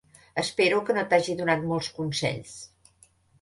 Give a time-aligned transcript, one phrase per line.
[0.43, 2.57] Espero que no t'hagi donat molts consells.